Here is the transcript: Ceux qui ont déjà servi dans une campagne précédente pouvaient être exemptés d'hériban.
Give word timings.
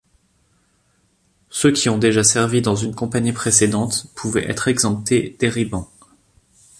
Ceux 1.51 1.71
qui 1.73 1.87
ont 1.87 1.99
déjà 1.99 2.23
servi 2.23 2.63
dans 2.63 2.73
une 2.75 2.95
campagne 2.95 3.31
précédente 3.33 4.07
pouvaient 4.15 4.49
être 4.49 4.67
exemptés 4.67 5.37
d'hériban. 5.39 5.91